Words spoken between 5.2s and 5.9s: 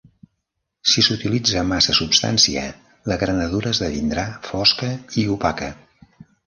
i opaca.